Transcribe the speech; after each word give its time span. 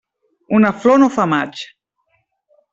Una 0.59 0.71
flor 0.85 0.99
no 1.03 1.11
fa 1.19 1.29
maig. 1.37 1.63